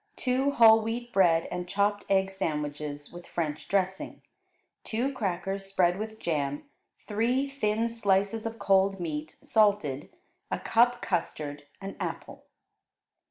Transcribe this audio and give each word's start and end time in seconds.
Two 0.15 0.49
whole 0.49 0.81
wheat 0.81 1.13
bread 1.13 1.47
and 1.51 1.67
chopped 1.69 2.05
egg 2.09 2.31
sandwiches 2.31 3.13
with 3.13 3.27
French 3.27 3.67
dressing; 3.67 4.23
two 4.83 5.13
crackers 5.13 5.67
spread 5.67 5.99
with 5.99 6.17
jam; 6.19 6.63
three 7.07 7.47
thin 7.47 7.87
slices 7.87 8.47
of 8.47 8.57
cold 8.57 8.99
meat, 8.99 9.35
salted; 9.43 10.09
a 10.49 10.57
cup 10.57 11.03
custard; 11.03 11.67
an 11.81 11.95
apple. 11.99 12.47